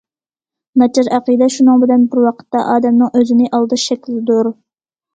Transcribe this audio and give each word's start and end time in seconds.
ناچار 0.81 1.11
ئەقىدە 1.17 1.51
شۇنىڭ 1.57 1.85
بىلەن 1.85 2.09
بىر 2.15 2.23
ۋاقىتتا 2.31 2.65
ئادەمنىڭ 2.75 3.15
ئۆزىنى 3.23 3.55
ئالداش 3.55 3.89
شەكلىدۇر. 3.95 4.55